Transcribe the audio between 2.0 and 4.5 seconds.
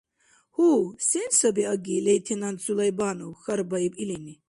лейтенант Сулайбанов?— хьарбаиб илини.